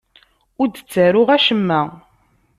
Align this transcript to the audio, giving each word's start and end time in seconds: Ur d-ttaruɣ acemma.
Ur 0.61 0.67
d-ttaruɣ 0.69 1.27
acemma. 1.37 1.81